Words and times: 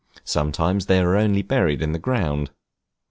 Sometimes 0.25 0.87
they 0.87 0.99
are 0.99 1.15
only 1.15 1.43
buried 1.43 1.79
in 1.79 1.91
the 1.91 1.99
ground. 1.99 2.49